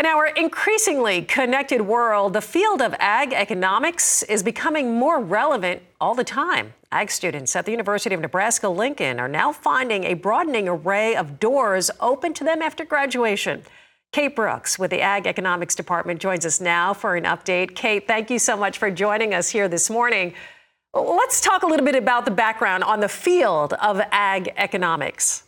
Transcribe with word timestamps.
In 0.00 0.06
our 0.06 0.28
increasingly 0.28 1.20
connected 1.20 1.82
world, 1.82 2.32
the 2.32 2.40
field 2.40 2.80
of 2.80 2.94
ag 2.98 3.34
economics 3.34 4.22
is 4.22 4.42
becoming 4.42 4.94
more 4.94 5.20
relevant 5.20 5.82
all 6.00 6.14
the 6.14 6.24
time. 6.24 6.72
Ag 6.90 7.10
students 7.10 7.54
at 7.54 7.66
the 7.66 7.70
University 7.70 8.14
of 8.14 8.22
Nebraska 8.22 8.66
Lincoln 8.70 9.20
are 9.20 9.28
now 9.28 9.52
finding 9.52 10.04
a 10.04 10.14
broadening 10.14 10.68
array 10.68 11.14
of 11.14 11.38
doors 11.38 11.90
open 12.00 12.32
to 12.32 12.44
them 12.44 12.62
after 12.62 12.82
graduation. 12.82 13.62
Kate 14.10 14.34
Brooks 14.34 14.78
with 14.78 14.90
the 14.90 15.02
Ag 15.02 15.26
Economics 15.26 15.74
Department 15.74 16.18
joins 16.18 16.46
us 16.46 16.62
now 16.62 16.94
for 16.94 17.14
an 17.14 17.24
update. 17.24 17.74
Kate, 17.74 18.06
thank 18.06 18.30
you 18.30 18.38
so 18.38 18.56
much 18.56 18.78
for 18.78 18.90
joining 18.90 19.34
us 19.34 19.50
here 19.50 19.68
this 19.68 19.90
morning. 19.90 20.32
Let's 20.94 21.42
talk 21.42 21.62
a 21.62 21.66
little 21.66 21.84
bit 21.84 21.94
about 21.94 22.24
the 22.24 22.30
background 22.30 22.84
on 22.84 23.00
the 23.00 23.08
field 23.10 23.74
of 23.74 24.00
ag 24.12 24.50
economics. 24.56 25.42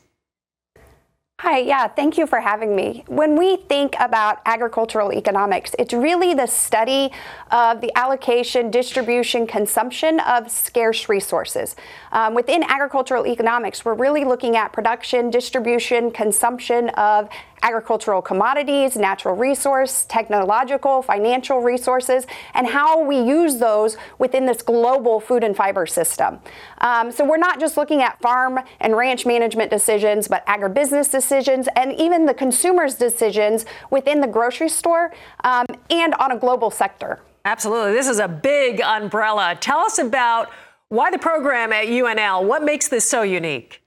Hi, 1.43 1.59
yeah, 1.59 1.89
thank 1.89 2.19
you 2.19 2.29
for 2.29 2.39
having 2.39 2.77
me. 2.77 3.03
When 3.09 3.35
we 3.37 3.57
think 3.57 3.97
about 3.99 4.39
agricultural 4.47 5.13
economics, 5.13 5.75
it's 5.77 5.93
really 5.93 6.35
the 6.35 6.47
study 6.47 7.11
of 7.51 7.81
the 7.81 7.91
allocation, 7.99 8.71
distribution, 8.71 9.49
consumption 9.49 10.21
of 10.21 10.49
scarce 10.53 11.09
resources. 11.09 11.75
Um, 12.13 12.35
within 12.35 12.63
agricultural 12.63 13.27
economics, 13.27 13.85
we're 13.85 13.95
really 13.95 14.23
looking 14.23 14.55
at 14.55 14.73
production, 14.73 15.31
distribution, 15.31 16.13
consumption 16.13 16.91
of 16.91 17.29
agricultural 17.63 18.21
commodities, 18.21 18.97
natural 18.97 19.35
resource, 19.35 20.05
technological, 20.09 21.03
financial 21.03 21.61
resources, 21.61 22.27
and 22.55 22.67
how 22.67 23.03
we 23.03 23.19
use 23.19 23.57
those 23.57 23.97
within 24.19 24.47
this 24.47 24.63
global 24.63 25.21
food 25.21 25.45
and 25.45 25.57
fiber 25.57 25.87
system. 25.87 26.39
Um, 26.79 27.11
so 27.11 27.25
we're 27.25 27.37
not 27.37 27.61
just 27.61 27.77
looking 27.77 28.03
at 28.03 28.21
farm 28.21 28.59
and 28.81 28.97
ranch 28.97 29.25
management 29.25 29.71
decisions, 29.71 30.29
but 30.29 30.45
agribusiness 30.47 31.11
decisions 31.11 31.69
and 31.77 31.93
even 31.95 32.27
the 32.27 32.35
consumer's 32.35 32.95
decisions 32.95 33.65
within 33.91 34.21
the 34.21 34.27
grocery 34.27 34.69
store 34.69 35.13
um, 35.45 35.67
and 35.91 36.15
on 36.15 36.33
a 36.33 36.39
global 36.39 36.71
sector. 36.71 37.21
Absolutely. 37.45 37.93
This 37.93 38.09
is 38.09 38.19
a 38.19 38.29
big 38.29 38.81
umbrella. 38.81 39.57
Tell 39.61 39.81
us 39.81 39.99
about 39.99 40.51
why 40.89 41.11
the 41.11 41.19
program 41.19 41.73
at 41.73 41.87
UNL. 41.87 42.45
What 42.45 42.63
makes 42.63 42.89
this 42.89 43.09
so 43.09 43.23
unique? 43.23 43.82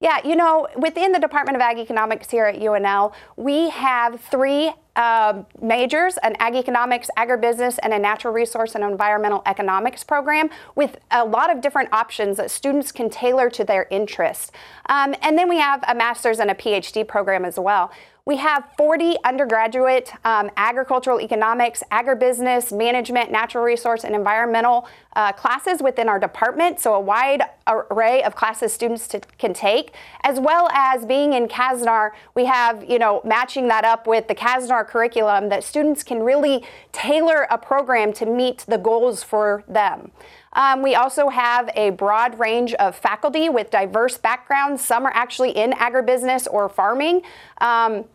Yeah, 0.00 0.18
you 0.26 0.36
know, 0.36 0.68
within 0.76 1.12
the 1.12 1.18
Department 1.18 1.56
of 1.56 1.62
Ag 1.62 1.78
Economics 1.78 2.30
here 2.30 2.44
at 2.44 2.60
UNL, 2.60 3.14
we 3.36 3.70
have 3.70 4.20
three 4.20 4.72
uh, 4.96 5.42
majors 5.60 6.16
an 6.22 6.34
ag 6.40 6.56
economics, 6.56 7.08
agribusiness, 7.16 7.78
and 7.82 7.92
a 7.92 7.98
natural 7.98 8.34
resource 8.34 8.74
and 8.74 8.82
environmental 8.82 9.42
economics 9.46 10.02
program 10.02 10.50
with 10.74 10.98
a 11.10 11.24
lot 11.24 11.54
of 11.54 11.60
different 11.60 11.92
options 11.92 12.38
that 12.38 12.50
students 12.50 12.90
can 12.90 13.08
tailor 13.08 13.48
to 13.50 13.62
their 13.62 13.86
interest. 13.90 14.52
Um, 14.88 15.14
and 15.22 15.38
then 15.38 15.48
we 15.48 15.58
have 15.58 15.84
a 15.86 15.94
master's 15.94 16.40
and 16.40 16.50
a 16.50 16.54
PhD 16.54 17.06
program 17.06 17.44
as 17.44 17.58
well. 17.58 17.92
We 18.26 18.38
have 18.38 18.64
40 18.76 19.18
undergraduate 19.22 20.12
um, 20.24 20.50
agricultural 20.56 21.20
economics, 21.20 21.84
agribusiness, 21.92 22.76
management, 22.76 23.30
natural 23.30 23.62
resource, 23.62 24.02
and 24.02 24.16
environmental 24.16 24.88
uh, 25.14 25.30
classes 25.30 25.80
within 25.80 26.08
our 26.08 26.18
department. 26.18 26.80
So, 26.80 26.94
a 26.94 27.00
wide 27.00 27.42
array 27.68 28.24
of 28.24 28.34
classes 28.34 28.72
students 28.72 29.06
to, 29.08 29.20
can 29.38 29.54
take, 29.54 29.94
as 30.24 30.40
well 30.40 30.68
as 30.72 31.06
being 31.06 31.34
in 31.34 31.46
CASNR, 31.46 32.10
we 32.34 32.46
have, 32.46 32.84
you 32.90 32.98
know, 32.98 33.20
matching 33.24 33.68
that 33.68 33.84
up 33.84 34.08
with 34.08 34.26
the 34.26 34.34
CASNR 34.34 34.85
curriculum 34.86 35.48
that 35.50 35.64
students 35.64 36.02
can 36.02 36.22
really 36.22 36.64
tailor 36.92 37.46
a 37.50 37.58
program 37.58 38.12
to 38.14 38.26
meet 38.26 38.64
the 38.66 38.78
goals 38.78 39.22
for 39.22 39.64
them. 39.68 40.12
Um, 40.52 40.82
we 40.82 40.94
also 40.94 41.28
have 41.28 41.68
a 41.76 41.90
broad 41.90 42.38
range 42.38 42.72
of 42.74 42.96
faculty 42.96 43.48
with 43.48 43.70
diverse 43.70 44.16
backgrounds. 44.16 44.82
Some 44.82 45.04
are 45.04 45.12
actually 45.14 45.50
in 45.50 45.72
agribusiness 45.72 46.46
or 46.50 46.68
farming. 46.68 47.22
Um, 47.60 48.06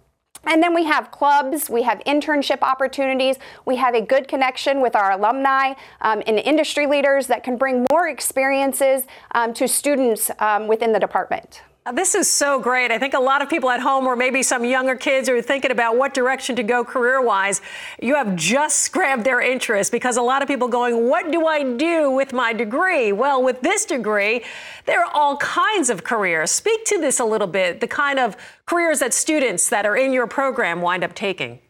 and 0.45 0.63
then 0.63 0.73
we 0.73 0.86
have 0.86 1.11
clubs, 1.11 1.69
we 1.69 1.83
have 1.83 2.00
internship 2.00 2.63
opportunities, 2.63 3.38
we 3.66 3.75
have 3.75 3.94
a 3.94 4.02
good 4.02 4.28
connection 4.28 4.81
with 4.81 4.95
our 4.95 5.11
alumni 5.11 5.73
um, 6.02 6.23
and 6.25 6.39
industry 6.39 6.88
leaders 6.88 7.28
that 7.28 7.44
can 7.44 7.58
bring 7.58 7.85
more 7.91 8.08
experiences 8.08 9.03
um, 9.35 9.53
to 9.53 9.68
students 9.68 10.31
um, 10.40 10.68
within 10.68 10.94
the 10.94 11.00
department. 11.00 11.62
This 11.94 12.14
is 12.14 12.30
so 12.30 12.59
great. 12.59 12.92
I 12.92 13.00
think 13.00 13.16
a 13.16 13.19
lot 13.19 13.42
of 13.42 13.50
people 13.50 13.72
at 13.72 13.80
home, 13.80 14.06
or 14.06 14.16
maybe 14.16 14.44
some 14.44 14.64
younger 14.64 14.96
kids, 14.96 15.28
are 15.28 15.42
thinking 15.42 15.72
about 15.72 15.97
what 15.97 16.14
direction 16.14 16.56
to 16.58 16.64
go 16.64 16.86
career 16.86 17.24
wise. 17.24 17.59
You 18.00 18.14
have 18.14 18.36
just 18.36 18.92
grabbed 18.92 19.24
their 19.24 19.42
interest 19.42 19.92
because 19.92 20.16
a 20.16 20.22
lot 20.22 20.44
of 20.44 20.47
people 20.47 20.68
going, 20.68 21.09
What 21.09 21.31
do 21.31 21.47
I 21.47 21.64
do 21.64 22.12
with 22.12 22.34
my 22.34 22.53
degree? 22.53 23.12
Well, 23.12 23.42
with 23.42 23.62
this 23.62 23.86
degree, 23.86 24.44
there 24.86 25.03
are 25.03 25.12
all 25.12 25.38
kinds 25.38 25.90
of 25.90 26.03
careers. 26.03 26.52
Speak 26.52 26.86
to 26.86 27.00
this 27.00 27.19
a 27.19 27.25
little 27.25 27.47
bit 27.47 27.81
the 27.81 27.88
kind 27.88 28.19
of 28.19 28.38
careers 28.68 29.00
that 29.00 29.12
students 29.12 29.68
that 29.69 29.84
are 29.84 29.98
in 29.98 30.13
your 30.13 30.28
program 30.28 30.81
wind 30.84 31.03
up 31.03 31.16
taking. 31.16 31.62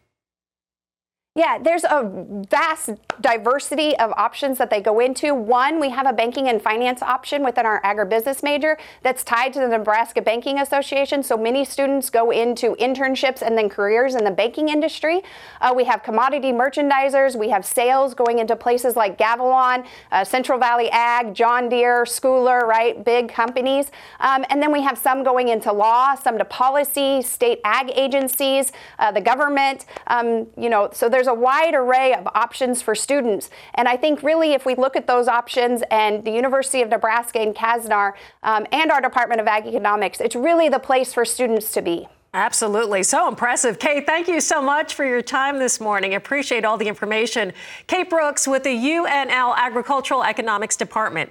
Yeah, 1.34 1.56
there's 1.58 1.84
a 1.84 2.26
vast 2.50 2.90
diversity 3.22 3.96
of 3.96 4.12
options 4.18 4.58
that 4.58 4.68
they 4.68 4.82
go 4.82 5.00
into. 5.00 5.34
One, 5.34 5.80
we 5.80 5.88
have 5.88 6.06
a 6.06 6.12
banking 6.12 6.48
and 6.48 6.60
finance 6.60 7.00
option 7.00 7.42
within 7.42 7.64
our 7.64 7.80
agribusiness 7.80 8.42
major 8.42 8.76
that's 9.02 9.24
tied 9.24 9.54
to 9.54 9.60
the 9.60 9.68
Nebraska 9.68 10.20
Banking 10.20 10.58
Association. 10.58 11.22
So 11.22 11.38
many 11.38 11.64
students 11.64 12.10
go 12.10 12.32
into 12.32 12.74
internships 12.76 13.40
and 13.40 13.56
then 13.56 13.70
careers 13.70 14.14
in 14.14 14.24
the 14.24 14.30
banking 14.30 14.68
industry. 14.68 15.22
Uh, 15.62 15.72
we 15.74 15.84
have 15.84 16.02
commodity 16.02 16.52
merchandisers. 16.52 17.34
We 17.34 17.48
have 17.48 17.64
sales 17.64 18.12
going 18.12 18.38
into 18.38 18.54
places 18.54 18.94
like 18.94 19.16
Gavilon, 19.16 19.86
uh, 20.10 20.24
Central 20.24 20.58
Valley 20.58 20.90
Ag, 20.90 21.32
John 21.32 21.70
Deere, 21.70 22.04
Scoular, 22.04 22.66
right? 22.66 23.02
Big 23.02 23.30
companies. 23.30 23.90
Um, 24.20 24.44
and 24.50 24.60
then 24.60 24.70
we 24.70 24.82
have 24.82 24.98
some 24.98 25.24
going 25.24 25.48
into 25.48 25.72
law, 25.72 26.14
some 26.14 26.36
to 26.36 26.44
policy, 26.44 27.22
state 27.22 27.60
ag 27.64 27.90
agencies, 27.94 28.70
uh, 28.98 29.10
the 29.10 29.22
government. 29.22 29.86
Um, 30.08 30.46
you 30.58 30.68
know, 30.68 30.90
so 30.92 31.08
there's 31.08 31.21
there's 31.22 31.28
a 31.28 31.40
wide 31.40 31.72
array 31.72 32.14
of 32.14 32.26
options 32.34 32.82
for 32.82 32.96
students. 32.96 33.48
And 33.74 33.86
I 33.86 33.96
think 33.96 34.24
really 34.24 34.54
if 34.54 34.66
we 34.66 34.74
look 34.74 34.96
at 34.96 35.06
those 35.06 35.28
options 35.28 35.84
and 35.88 36.24
the 36.24 36.32
University 36.32 36.82
of 36.82 36.88
Nebraska 36.88 37.38
and 37.38 37.54
CASNR 37.54 38.14
um, 38.42 38.66
and 38.72 38.90
our 38.90 39.00
Department 39.00 39.40
of 39.40 39.46
Ag 39.46 39.64
Economics, 39.64 40.20
it's 40.20 40.34
really 40.34 40.68
the 40.68 40.80
place 40.80 41.14
for 41.14 41.24
students 41.24 41.70
to 41.74 41.82
be. 41.82 42.08
Absolutely. 42.34 43.02
So 43.02 43.28
impressive. 43.28 43.78
Kate, 43.78 44.06
thank 44.06 44.26
you 44.26 44.40
so 44.40 44.62
much 44.62 44.94
for 44.94 45.04
your 45.04 45.20
time 45.20 45.58
this 45.58 45.78
morning. 45.78 46.14
Appreciate 46.14 46.64
all 46.64 46.78
the 46.78 46.88
information. 46.88 47.52
Kate 47.86 48.08
Brooks 48.08 48.48
with 48.48 48.64
the 48.64 48.74
UNL 48.74 49.54
Agricultural 49.54 50.24
Economics 50.24 50.74
Department. 50.74 51.20